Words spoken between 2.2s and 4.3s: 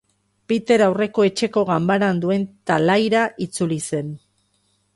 duen talaiara itzuli zen.